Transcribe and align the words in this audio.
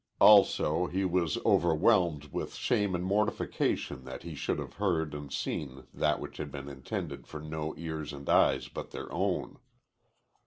Also, 0.19 0.87
he 0.87 1.05
was 1.05 1.37
overwhelmed 1.45 2.33
with 2.33 2.55
shame 2.55 2.95
and 2.95 3.03
mortification 3.05 4.03
that 4.03 4.23
he 4.23 4.33
should 4.33 4.57
have 4.57 4.73
heard 4.81 5.13
and 5.13 5.31
seen 5.31 5.85
that 5.93 6.19
which 6.19 6.37
had 6.37 6.49
been 6.51 6.67
intended 6.67 7.27
for 7.27 7.39
no 7.39 7.75
ears 7.77 8.11
and 8.11 8.27
eyes 8.27 8.67
but 8.67 8.89
their 8.89 9.13
own. 9.13 9.59